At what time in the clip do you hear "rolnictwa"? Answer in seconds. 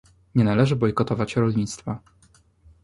1.35-1.99